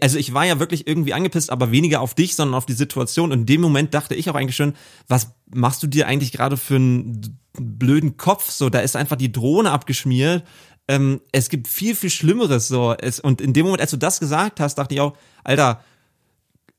[0.00, 3.32] also ich war ja wirklich irgendwie angepisst, aber weniger auf dich, sondern auf die Situation.
[3.32, 4.74] Und in dem Moment dachte ich auch eigentlich schon,
[5.08, 8.50] was machst du dir eigentlich gerade für einen blöden Kopf?
[8.50, 10.44] So, da ist einfach die Drohne abgeschmiert.
[10.86, 12.94] Ähm, es gibt viel, viel Schlimmeres so.
[12.96, 15.82] Es, und in dem Moment, als du das gesagt hast, dachte ich auch, Alter,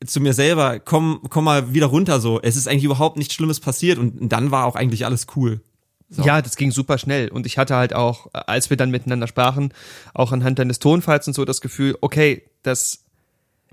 [0.06, 2.40] zu mir selber, komm, komm mal wieder runter so.
[2.40, 5.60] Es ist eigentlich überhaupt nichts Schlimmes passiert und dann war auch eigentlich alles cool.
[6.14, 6.22] So.
[6.22, 7.28] Ja, das ging super schnell.
[7.28, 9.72] Und ich hatte halt auch, als wir dann miteinander sprachen,
[10.12, 13.04] auch anhand deines Tonfalls und so das Gefühl, okay, das,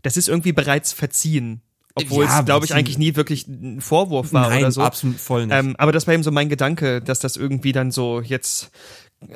[0.03, 1.61] das ist irgendwie bereits verziehen.
[1.95, 4.81] Obwohl Ja, es, glaube ich, eigentlich nie wirklich ein Vorwurf war Nein, oder so.
[4.81, 5.55] absolut voll nicht.
[5.55, 8.71] Ähm, aber das war eben so mein Gedanke, dass das irgendwie dann so jetzt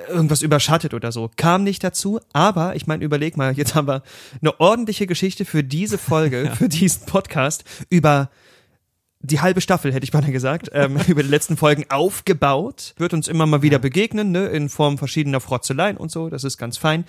[0.08, 1.30] irgendwas überschattet oder so.
[1.36, 4.02] Kam nicht dazu, aber ich meine, überleg mal, jetzt haben wir
[4.40, 8.30] eine ordentliche Geschichte für diese Folge, für diesen Podcast über
[9.24, 12.94] die halbe Staffel, hätte ich beinahe gesagt, ähm, über die letzten Folgen aufgebaut.
[12.98, 16.58] Wird uns immer mal wieder begegnen, ne, in Form verschiedener Frotzeleien und so, das ist
[16.58, 17.06] ganz fein.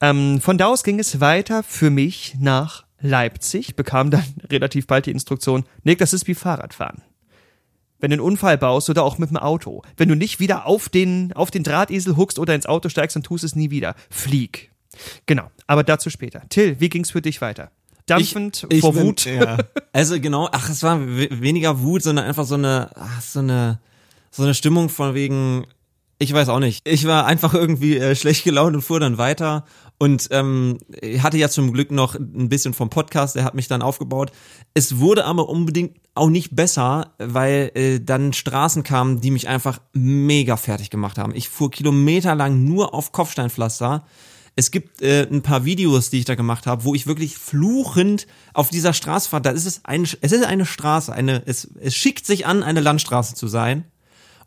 [0.00, 5.06] Ähm, von da aus ging es weiter für mich nach Leipzig, bekam dann relativ bald
[5.06, 7.02] die Instruktion, Nick, das ist wie Fahrradfahren.
[8.00, 10.88] Wenn du einen Unfall baust oder auch mit dem Auto, wenn du nicht wieder auf
[10.88, 13.94] den, auf den Drahtesel huckst oder ins Auto steigst, dann tust es nie wieder.
[14.10, 14.72] Flieg.
[15.26, 16.42] Genau, aber dazu später.
[16.48, 17.70] Till, wie ging's für dich weiter?
[18.06, 19.24] Dampfend Ich vor bin- Wut.
[19.24, 19.58] Ja.
[19.94, 23.78] Also genau, ach, es war we- weniger Wut, sondern einfach so eine, ach, so eine,
[24.30, 25.66] so eine Stimmung von wegen,
[26.18, 26.80] ich weiß auch nicht.
[26.88, 29.66] Ich war einfach irgendwie äh, schlecht gelaunt und fuhr dann weiter
[29.98, 30.78] und ähm,
[31.18, 34.32] hatte ja zum Glück noch ein bisschen vom Podcast, der hat mich dann aufgebaut.
[34.72, 39.78] Es wurde aber unbedingt auch nicht besser, weil äh, dann Straßen kamen, die mich einfach
[39.92, 41.34] mega fertig gemacht haben.
[41.34, 44.04] Ich fuhr kilometerlang nur auf Kopfsteinpflaster.
[44.54, 48.26] Es gibt äh, ein paar Videos, die ich da gemacht habe, wo ich wirklich fluchend
[48.52, 49.42] auf dieser Straße fahre.
[49.42, 52.80] Da ist es eine, es ist eine Straße, eine, es, es schickt sich an, eine
[52.80, 53.84] Landstraße zu sein.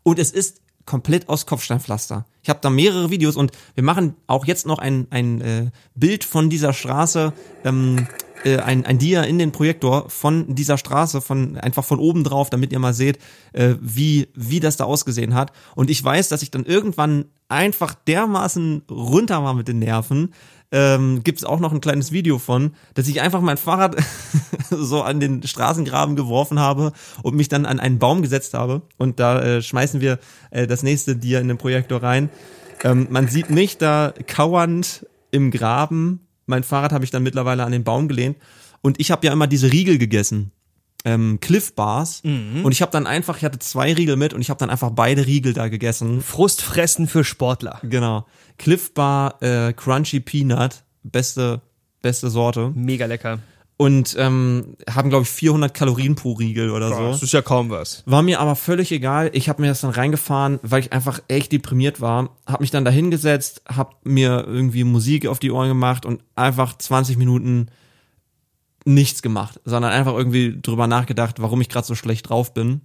[0.04, 2.24] Und es ist komplett aus Kopfsteinpflaster.
[2.42, 6.22] Ich habe da mehrere Videos und wir machen auch jetzt noch ein, ein äh, Bild
[6.22, 7.32] von dieser Straße
[7.64, 8.06] ähm,
[8.44, 12.50] äh, ein, ein Dia in den Projektor von dieser Straße, von einfach von oben drauf,
[12.50, 13.18] damit ihr mal seht,
[13.52, 15.52] äh, wie, wie das da ausgesehen hat.
[15.74, 20.34] Und ich weiß, dass ich dann irgendwann einfach dermaßen runter war mit den Nerven.
[20.72, 23.96] Ähm, Gibt es auch noch ein kleines Video von, dass ich einfach mein Fahrrad
[24.70, 28.82] so an den Straßengraben geworfen habe und mich dann an einen Baum gesetzt habe.
[28.96, 30.18] Und da äh, schmeißen wir
[30.50, 32.30] äh, das nächste Dia in den Projektor rein.
[32.82, 36.25] Ähm, man sieht mich da kauernd im Graben.
[36.46, 38.38] Mein Fahrrad habe ich dann mittlerweile an den Baum gelehnt.
[38.82, 40.52] Und ich habe ja immer diese Riegel gegessen.
[41.04, 42.20] Ähm, Cliff Bars.
[42.64, 44.90] Und ich habe dann einfach, ich hatte zwei Riegel mit und ich habe dann einfach
[44.90, 46.20] beide Riegel da gegessen.
[46.20, 47.80] Frustfressen für Sportler.
[47.82, 48.26] Genau.
[48.58, 50.82] Cliff Bar äh, Crunchy Peanut.
[51.04, 51.60] Beste,
[52.02, 52.72] beste Sorte.
[52.74, 53.38] Mega lecker.
[53.78, 57.10] Und ähm, haben, glaube ich, 400 Kalorien pro Riegel oder so.
[57.10, 58.02] Das ist ja kaum was.
[58.06, 59.28] War mir aber völlig egal.
[59.34, 62.30] Ich habe mir das dann reingefahren, weil ich einfach echt deprimiert war.
[62.46, 66.78] Hab mich dann da hingesetzt, hab mir irgendwie Musik auf die Ohren gemacht und einfach
[66.78, 67.66] 20 Minuten
[68.86, 72.80] nichts gemacht, sondern einfach irgendwie drüber nachgedacht, warum ich gerade so schlecht drauf bin.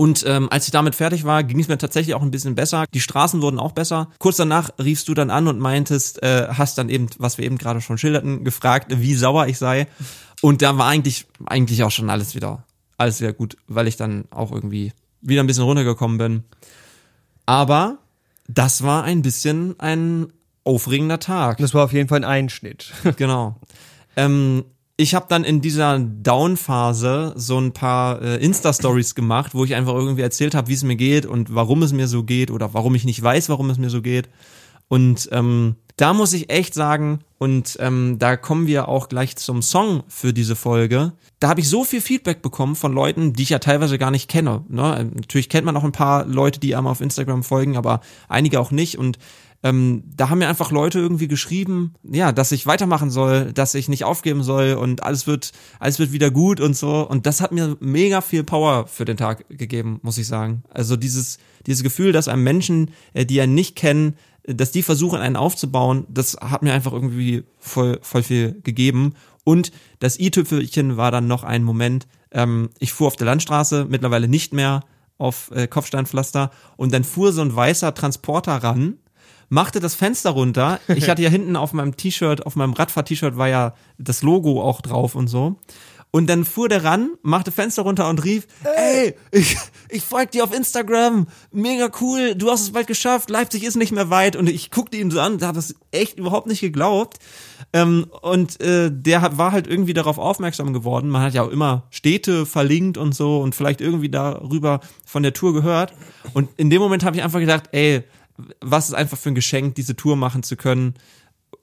[0.00, 2.86] Und ähm, als ich damit fertig war, ging es mir tatsächlich auch ein bisschen besser.
[2.94, 4.08] Die Straßen wurden auch besser.
[4.18, 7.58] Kurz danach riefst du dann an und meintest, äh, hast dann eben, was wir eben
[7.58, 9.88] gerade schon schilderten, gefragt, wie sauer ich sei.
[10.40, 12.64] Und da war eigentlich, eigentlich auch schon alles wieder,
[12.96, 16.44] alles wieder gut, weil ich dann auch irgendwie wieder ein bisschen runtergekommen bin.
[17.44, 17.98] Aber
[18.48, 20.32] das war ein bisschen ein
[20.64, 21.58] aufregender Tag.
[21.58, 22.90] Das war auf jeden Fall ein Einschnitt.
[23.18, 23.60] Genau.
[24.16, 24.64] Ähm,
[25.00, 29.94] ich habe dann in dieser Down-Phase so ein paar äh, Insta-Stories gemacht, wo ich einfach
[29.94, 32.94] irgendwie erzählt habe, wie es mir geht und warum es mir so geht oder warum
[32.94, 34.28] ich nicht weiß, warum es mir so geht.
[34.88, 39.60] Und ähm, da muss ich echt sagen, und ähm, da kommen wir auch gleich zum
[39.60, 41.12] Song für diese Folge.
[41.40, 44.28] Da habe ich so viel Feedback bekommen von Leuten, die ich ja teilweise gar nicht
[44.28, 44.64] kenne.
[44.68, 45.10] Ne?
[45.14, 48.70] Natürlich kennt man auch ein paar Leute, die einem auf Instagram folgen, aber einige auch
[48.70, 48.98] nicht.
[48.98, 49.18] Und
[49.62, 53.88] ähm, da haben mir einfach Leute irgendwie geschrieben, ja, dass ich weitermachen soll, dass ich
[53.88, 57.06] nicht aufgeben soll und alles wird, alles wird wieder gut und so.
[57.06, 60.62] Und das hat mir mega viel Power für den Tag gegeben, muss ich sagen.
[60.70, 65.20] Also dieses, dieses Gefühl, dass einem Menschen, äh, die einen nicht kennen, dass die versuchen,
[65.20, 69.14] einen aufzubauen, das hat mir einfach irgendwie voll, voll viel gegeben.
[69.44, 72.06] Und das i-Tüpfelchen war dann noch ein Moment.
[72.30, 74.82] Ähm, ich fuhr auf der Landstraße, mittlerweile nicht mehr
[75.18, 78.98] auf äh, Kopfsteinpflaster, und dann fuhr so ein weißer Transporter ran,
[79.48, 80.80] machte das Fenster runter.
[80.88, 84.80] Ich hatte ja hinten auf meinem T-Shirt, auf meinem Radfahr-T-Shirt war ja das Logo auch
[84.80, 85.56] drauf und so.
[86.12, 89.56] Und dann fuhr der ran, machte Fenster runter und rief, ey, ich,
[89.88, 93.92] ich folge dir auf Instagram, mega cool, du hast es bald geschafft, Leipzig ist nicht
[93.92, 94.34] mehr weit.
[94.34, 97.18] Und ich guckte ihn so an, da habe das echt überhaupt nicht geglaubt.
[97.72, 101.10] Ähm, und äh, der war halt irgendwie darauf aufmerksam geworden.
[101.10, 105.32] Man hat ja auch immer Städte verlinkt und so und vielleicht irgendwie darüber von der
[105.32, 105.94] Tour gehört.
[106.34, 108.02] Und in dem Moment habe ich einfach gedacht, ey,
[108.60, 110.94] was ist einfach für ein Geschenk, diese Tour machen zu können.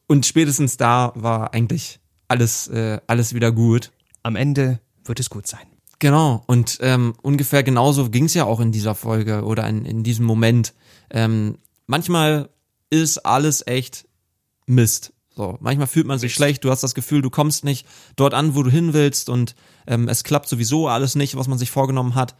[0.07, 3.91] Und spätestens da war eigentlich alles, äh, alles wieder gut.
[4.27, 5.65] Am Ende wird es gut sein.
[5.99, 10.03] Genau, und ähm, ungefähr genauso ging es ja auch in dieser Folge oder in, in
[10.03, 10.73] diesem Moment.
[11.09, 12.49] Ähm, manchmal
[12.89, 14.05] ist alles echt
[14.65, 15.13] Mist.
[15.33, 17.87] So, manchmal fühlt man sich schlecht, du hast das Gefühl, du kommst nicht
[18.17, 19.55] dort an, wo du hin willst und
[19.87, 22.35] ähm, es klappt sowieso alles nicht, was man sich vorgenommen hat.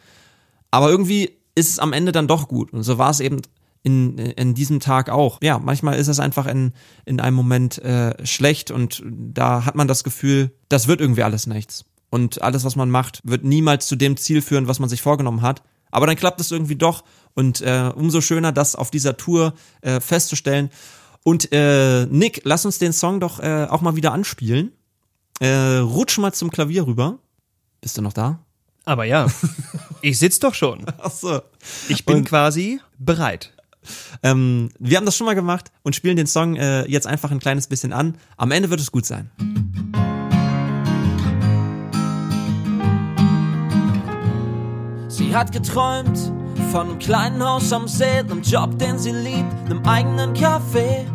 [0.72, 2.74] Aber irgendwie ist es am Ende dann doch gut.
[2.74, 3.42] Und so war es eben
[3.84, 5.40] in, in diesem Tag auch.
[5.42, 6.74] Ja, manchmal ist es einfach in,
[7.06, 11.48] in einem Moment äh, schlecht und da hat man das Gefühl, das wird irgendwie alles
[11.48, 11.86] nichts.
[12.10, 15.42] Und alles, was man macht, wird niemals zu dem Ziel führen, was man sich vorgenommen
[15.42, 15.62] hat.
[15.92, 17.04] Aber dann klappt es irgendwie doch.
[17.34, 20.70] Und äh, umso schöner, das auf dieser Tour äh, festzustellen.
[21.24, 24.72] Und äh, Nick, lass uns den Song doch äh, auch mal wieder anspielen.
[25.40, 27.20] Äh, rutsch mal zum Klavier rüber.
[27.82, 28.40] Bist du noch da?
[28.86, 29.28] Aber ja,
[30.02, 30.86] ich sitz doch schon.
[31.00, 31.42] Ach so.
[31.90, 33.54] Ich bin Und- quasi bereit.
[34.24, 37.40] Ähm, wir haben das schon mal gemacht und spielen den Song äh, jetzt einfach ein
[37.40, 38.16] kleines bisschen an.
[38.38, 39.30] Am Ende wird es gut sein.
[45.08, 46.32] Sie hat geträumt
[46.72, 51.06] von einem kleinen Haus am See, einem Job, den sie liebt, einem eigenen Café.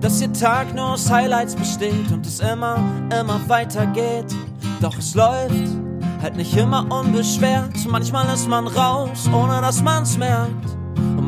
[0.00, 2.76] Dass ihr Tag nur aus Highlights besteht und es immer,
[3.16, 4.34] immer weitergeht.
[4.80, 5.70] Doch es läuft
[6.22, 7.86] halt nicht immer unbeschwert.
[7.88, 10.81] Manchmal ist man raus, ohne dass man's merkt.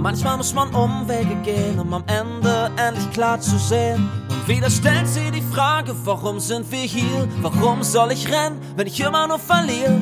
[0.05, 4.07] Manchmal muss man Umwege gehen, um am Ende endlich klar zu sehen.
[4.29, 7.27] Und wieder stellt sie die Frage, warum sind wir hier?
[7.41, 9.99] Warum soll ich rennen, wenn ich immer nur verliere?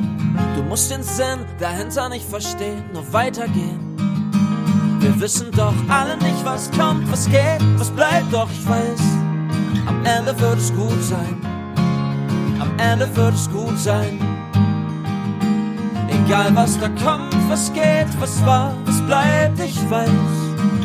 [0.57, 4.99] Du musst den Sinn dahinter nicht verstehen, nur weitergehen.
[4.99, 8.99] Wir wissen doch alle nicht, was kommt, was geht, was bleibt, doch ich weiß,
[9.85, 11.37] am Ende wird es gut sein.
[12.59, 14.42] Am Ende wird es gut sein.
[16.13, 20.09] Egal was da kommt, was geht, was war, was bleibt, ich weiß,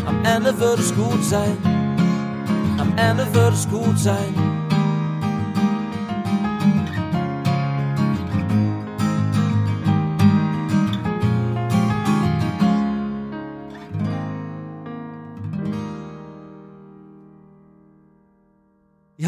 [0.06, 1.56] am Ende wird es gut sein.
[2.78, 4.57] Am Ende wird es gut sein.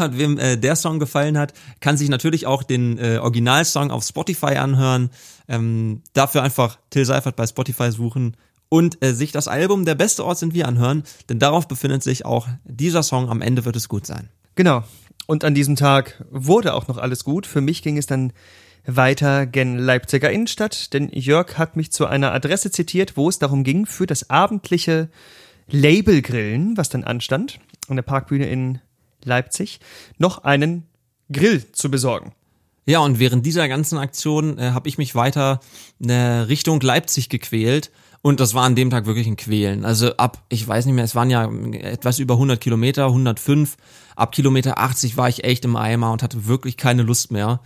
[0.01, 4.03] Und wem äh, der Song gefallen hat, kann sich natürlich auch den äh, Originalsong auf
[4.03, 5.09] Spotify anhören.
[5.47, 8.35] Ähm, dafür einfach Till Seifert bei Spotify suchen
[8.69, 12.25] und äh, sich das Album Der beste Ort sind wir anhören, denn darauf befindet sich
[12.25, 14.29] auch dieser Song Am Ende wird es gut sein.
[14.55, 14.83] Genau.
[15.27, 17.45] Und an diesem Tag wurde auch noch alles gut.
[17.45, 18.33] Für mich ging es dann
[18.85, 23.63] weiter gen Leipziger Innenstadt, denn Jörg hat mich zu einer Adresse zitiert, wo es darum
[23.63, 25.09] ging, für das abendliche
[25.69, 28.79] Labelgrillen, was dann anstand, an der Parkbühne in
[29.25, 29.79] Leipzig,
[30.17, 30.87] noch einen
[31.31, 32.33] Grill zu besorgen.
[32.85, 35.59] Ja, und während dieser ganzen Aktion äh, habe ich mich weiter
[36.05, 37.91] äh, Richtung Leipzig gequält.
[38.23, 39.83] Und das war an dem Tag wirklich ein Quälen.
[39.83, 43.77] Also ab, ich weiß nicht mehr, es waren ja etwas über 100 Kilometer, 105.
[44.15, 47.61] Ab Kilometer 80 war ich echt im Eimer und hatte wirklich keine Lust mehr.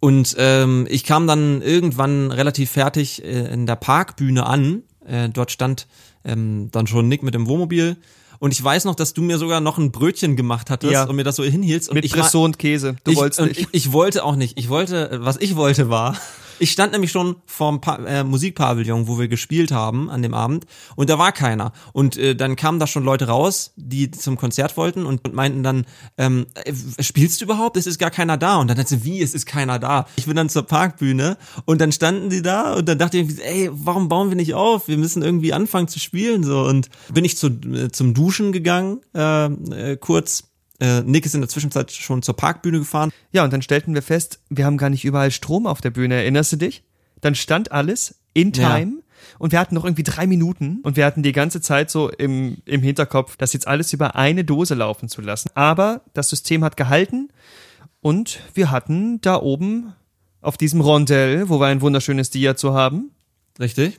[0.00, 4.82] Und ähm, ich kam dann irgendwann relativ fertig äh, in der Parkbühne an.
[5.06, 5.86] Äh, dort stand
[6.24, 7.96] ähm, dann schon Nick mit dem Wohnmobil.
[8.38, 11.04] Und ich weiß noch, dass du mir sogar noch ein Brötchen gemacht hattest Ja.
[11.04, 11.88] und mir das so hinhielst.
[11.88, 12.12] Und Mit ich
[12.44, 12.96] und Käse.
[13.04, 13.60] Du ich, wolltest und nicht.
[13.60, 14.58] Ich, ich wollte auch nicht.
[14.58, 16.16] Ich wollte, was ich wollte war,
[16.58, 20.66] ich stand nämlich schon vorm pa äh, Musikpavillon, wo wir gespielt haben an dem Abend
[20.96, 21.72] und da war keiner.
[21.92, 25.62] Und äh, dann kamen da schon Leute raus, die zum Konzert wollten und, und meinten
[25.62, 27.76] dann, ähm, äh, spielst du überhaupt?
[27.76, 28.56] Es ist gar keiner da.
[28.56, 30.06] Und dann dachte ich, wie, es ist keiner da?
[30.16, 33.70] Ich bin dann zur Parkbühne und dann standen die da und dann dachte ich, ey,
[33.72, 34.88] warum bauen wir nicht auf?
[34.88, 36.62] Wir müssen irgendwie anfangen zu spielen so.
[36.62, 40.44] Und bin ich zu, äh, zum Duschen gegangen, äh, äh, kurz.
[40.80, 43.10] Äh, Nick ist in der Zwischenzeit schon zur Parkbühne gefahren.
[43.32, 46.14] Ja, und dann stellten wir fest, wir haben gar nicht überall Strom auf der Bühne.
[46.14, 46.84] Erinnerst du dich?
[47.20, 48.76] Dann stand alles in Ja.
[48.76, 49.02] Time.
[49.40, 52.58] Und wir hatten noch irgendwie drei Minuten und wir hatten die ganze Zeit so im,
[52.66, 55.50] im Hinterkopf, das jetzt alles über eine Dose laufen zu lassen.
[55.54, 57.28] Aber das System hat gehalten
[58.00, 59.92] und wir hatten da oben
[60.40, 63.10] auf diesem Rondell, wo wir ein wunderschönes Dia zu haben,
[63.58, 63.98] Richtig?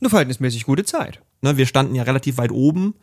[0.00, 1.20] Eine verhältnismäßig gute Zeit.
[1.42, 2.94] Ne, wir standen ja relativ weit oben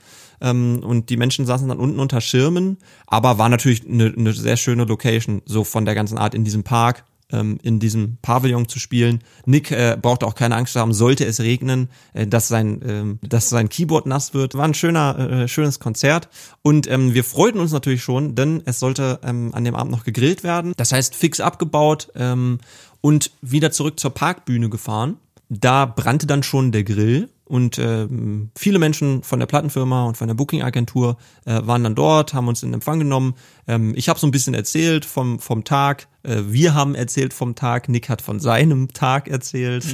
[0.41, 4.57] ähm, und die Menschen saßen dann unten unter Schirmen, aber war natürlich eine, eine sehr
[4.57, 8.79] schöne Location, so von der ganzen Art in diesem Park, ähm, in diesem Pavillon zu
[8.79, 9.23] spielen.
[9.45, 13.49] Nick äh, brauchte auch keine Angst haben, sollte es regnen, äh, dass sein ähm, dass
[13.49, 14.55] sein Keyboard nass wird.
[14.55, 16.29] War ein schöner äh, schönes Konzert
[16.63, 20.03] und ähm, wir freuten uns natürlich schon, denn es sollte ähm, an dem Abend noch
[20.03, 20.73] gegrillt werden.
[20.77, 22.59] Das heißt fix abgebaut ähm,
[23.01, 25.17] und wieder zurück zur Parkbühne gefahren.
[25.59, 30.27] Da brannte dann schon der Grill und ähm, viele Menschen von der Plattenfirma und von
[30.27, 33.35] der Booking-Agentur äh, waren dann dort, haben uns in Empfang genommen.
[33.67, 36.07] Ähm, ich habe so ein bisschen erzählt vom, vom Tag.
[36.23, 37.89] Äh, wir haben erzählt vom Tag.
[37.89, 39.85] Nick hat von seinem Tag erzählt.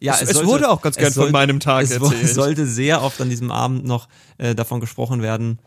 [0.00, 2.22] Ja, Es- es wurde auch ganz gern es von meinem Tag es erzählt.
[2.24, 5.60] Es sollte sehr oft an diesem Abend noch äh, davon gesprochen werden,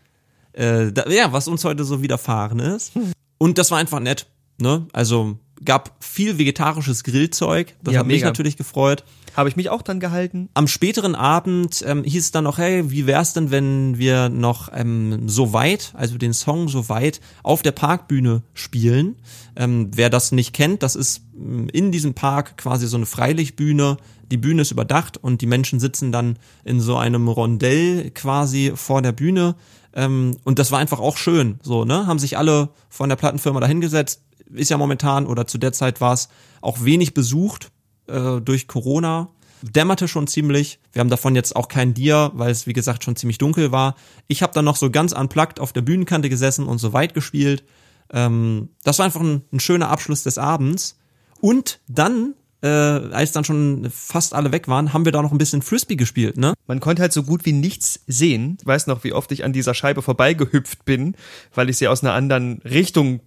[0.52, 2.92] äh, da, ja, was uns heute so widerfahren ist.
[3.38, 4.26] Und das war einfach nett.
[4.58, 4.86] Ne?
[4.92, 7.74] Also gab viel vegetarisches Grillzeug.
[7.82, 8.26] Das Ja, hat mich mega.
[8.26, 9.04] natürlich gefreut.
[9.36, 10.48] Habe ich mich auch dran gehalten.
[10.54, 14.70] Am späteren Abend ähm, hieß es dann noch, hey, wie wär's denn, wenn wir noch
[14.74, 19.16] ähm, so weit, also den Song so weit auf der Parkbühne spielen?
[19.54, 23.98] Ähm, wer das nicht kennt, das ist ähm, in diesem Park quasi so eine Freilichtbühne.
[24.30, 29.02] Die Bühne ist überdacht und die Menschen sitzen dann in so einem Rondell quasi vor
[29.02, 29.54] der Bühne.
[29.94, 32.06] Ähm, und das war einfach auch schön, so, ne?
[32.06, 34.22] Haben sich alle von der Plattenfirma dahingesetzt.
[34.52, 36.28] Ist ja momentan oder zu der Zeit war es
[36.60, 37.70] auch wenig besucht
[38.06, 39.28] äh, durch Corona.
[39.62, 40.78] Dämmerte schon ziemlich.
[40.92, 43.96] Wir haben davon jetzt auch kein Dia, weil es wie gesagt schon ziemlich dunkel war.
[44.28, 47.64] Ich habe dann noch so ganz unplugged auf der Bühnenkante gesessen und so weit gespielt.
[48.12, 50.98] Ähm, das war einfach ein, ein schöner Abschluss des Abends.
[51.40, 55.38] Und dann, äh, als dann schon fast alle weg waren, haben wir da noch ein
[55.38, 56.54] bisschen Frisbee gespielt, ne?
[56.66, 58.58] Man konnte halt so gut wie nichts sehen.
[58.60, 61.16] Ich weiß noch, wie oft ich an dieser Scheibe vorbeigehüpft bin,
[61.54, 63.20] weil ich sie aus einer anderen Richtung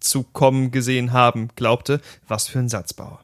[0.00, 2.00] zu kommen gesehen haben glaubte.
[2.28, 3.20] Was für ein Satzbauer.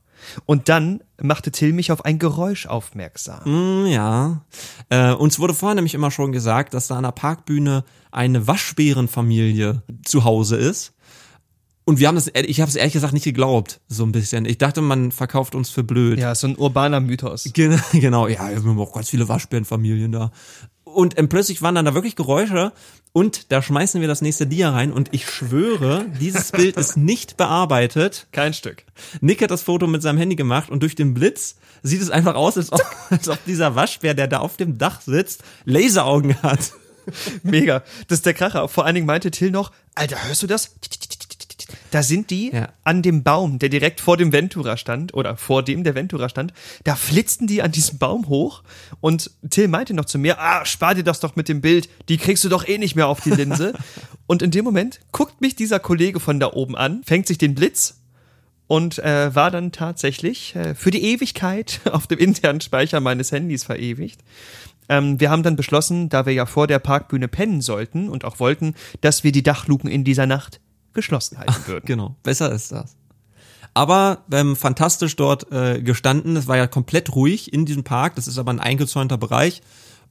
[0.46, 3.84] Und dann machte Till mich auf ein Geräusch aufmerksam.
[3.84, 4.42] Mm, Ja.
[4.88, 9.82] Äh, uns wurde vorher nämlich immer schon gesagt, dass da an der Parkbühne eine Waschbärenfamilie
[10.04, 10.92] zu Hause ist.
[11.84, 14.44] Und wir haben das, ich habe es ehrlich gesagt nicht geglaubt, so ein bisschen.
[14.44, 16.18] Ich dachte, man verkauft uns für blöd.
[16.18, 17.44] Ja, so ein urbaner Mythos.
[17.52, 20.32] Gen- Genau, ja, wir haben auch ganz viele Waschbärenfamilien da.
[20.82, 22.72] Und ähm, plötzlich waren dann da wirklich Geräusche
[23.16, 27.38] und da schmeißen wir das nächste Dia rein und ich schwöre, dieses Bild ist nicht
[27.38, 28.26] bearbeitet.
[28.30, 28.84] Kein Stück.
[29.22, 32.34] Nick hat das Foto mit seinem Handy gemacht und durch den Blitz sieht es einfach
[32.34, 36.72] aus, als ob, als ob dieser Waschbär, der da auf dem Dach sitzt, Laseraugen hat.
[37.42, 37.84] Mega.
[38.06, 38.68] Das ist der Kracher.
[38.68, 40.74] Vor allen Dingen meinte Till noch, Alter, hörst du das?
[41.90, 42.68] Da sind die Ja.
[42.84, 46.52] an dem Baum, der direkt vor dem Ventura stand, oder vor dem der Ventura stand,
[46.84, 48.62] da flitzten die an diesem Baum hoch
[49.00, 52.18] und Till meinte noch zu mir, ah, spar dir das doch mit dem Bild, die
[52.18, 53.72] kriegst du doch eh nicht mehr auf die Linse.
[54.26, 57.54] und in dem Moment guckt mich dieser Kollege von da oben an, fängt sich den
[57.54, 58.00] Blitz
[58.68, 63.64] und äh, war dann tatsächlich äh, für die Ewigkeit auf dem internen Speicher meines Handys
[63.64, 64.20] verewigt.
[64.88, 68.38] Ähm, wir haben dann beschlossen, da wir ja vor der Parkbühne pennen sollten und auch
[68.38, 70.60] wollten, dass wir die Dachluken in dieser Nacht
[70.96, 71.84] geschlossen halten würden.
[71.86, 72.96] Genau, besser ist das.
[73.74, 76.34] Aber ähm, fantastisch dort äh, gestanden.
[76.36, 78.14] Es war ja komplett ruhig in diesem Park.
[78.16, 79.60] Das ist aber ein eingezäunter Bereich.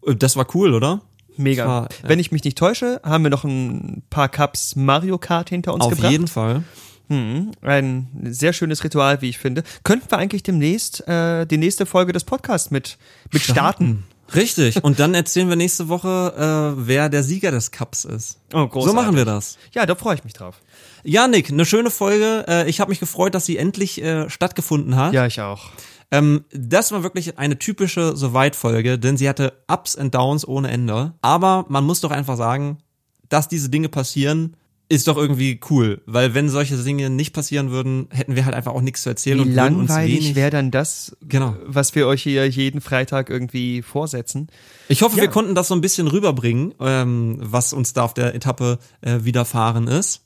[0.06, 1.02] Äh, Das war cool, oder?
[1.36, 1.68] Mega.
[1.68, 2.10] War, ja.
[2.10, 5.84] Wenn ich mich nicht täusche, haben wir noch ein paar Cups Mario Kart hinter uns
[5.84, 6.12] Auf gebracht.
[6.12, 6.64] jeden Fall.
[7.08, 7.52] Mhm.
[7.62, 9.64] Ein sehr schönes Ritual, wie ich finde.
[9.84, 12.98] Könnten wir eigentlich demnächst äh, die nächste Folge des Podcasts mit,
[13.32, 14.06] mit starten?
[14.34, 14.84] Richtig.
[14.84, 18.40] Und dann erzählen wir nächste Woche, äh, wer der Sieger des Cups ist.
[18.54, 19.58] Oh, So machen wir das.
[19.74, 20.62] Ja, da freue ich mich drauf.
[21.04, 22.46] Ja, Nick, eine schöne Folge.
[22.48, 25.14] Äh, ich habe mich gefreut, dass sie endlich äh, stattgefunden hat.
[25.14, 25.70] Ja, ich auch.
[26.12, 31.14] Ähm, das war wirklich eine typische Soweit-Folge, denn sie hatte Ups and Downs ohne Ende.
[31.22, 32.80] Aber man muss doch einfach sagen,
[33.30, 34.56] dass diese Dinge passieren,
[34.88, 36.02] ist doch irgendwie cool.
[36.06, 39.40] Weil wenn solche Dinge nicht passieren würden, hätten wir halt einfach auch nichts zu erzählen
[39.40, 41.56] Wie und würden uns langweilig wäre dann das, Genau.
[41.66, 44.48] was wir euch hier jeden Freitag irgendwie vorsetzen?
[44.88, 45.24] Ich hoffe, Ja.
[45.24, 49.20] wir konnten das so ein bisschen rüberbringen, ähm, was uns da auf der Etappe äh,
[49.24, 50.22] widerfahren ist.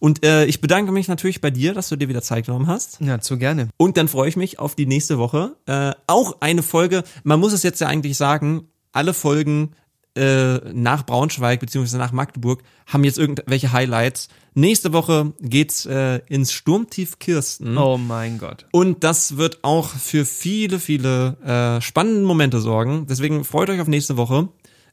[0.00, 3.00] Und äh, ich bedanke mich natürlich bei dir, dass du dir wieder Zeit genommen hast.
[3.00, 3.68] Ja, zu gerne.
[3.76, 5.56] Und dann freue ich mich auf die nächste Woche.
[5.66, 9.70] Äh, auch eine Folge, man muss es jetzt ja eigentlich sagen, alle Folgen
[10.16, 14.28] äh, nach Braunschweig beziehungsweise nach Magdeburg haben jetzt irgendwelche Highlights.
[14.54, 17.76] Nächste Woche geht's äh, ins Sturmtief Kirsten.
[17.76, 18.66] Oh mein Gott.
[18.70, 23.06] Und das wird auch für viele, viele äh, spannende Momente sorgen.
[23.08, 24.48] Deswegen freut euch auf nächste Woche.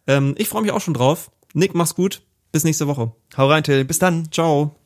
[0.08, 1.30] Ähm, ich freue mich auch schon drauf.
[1.54, 2.24] Nick, mach's gut.
[2.52, 3.12] Bis nächste Woche.
[3.38, 3.86] Hau rein, Till.
[3.86, 4.32] Bis dann.
[4.32, 4.81] Ciao.